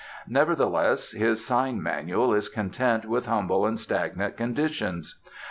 [0.27, 5.19] Nevertheless, his sign manual is content with humble and stagnant conditions.